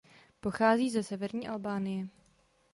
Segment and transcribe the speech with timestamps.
[0.39, 2.07] Pochází ze severní Albánie.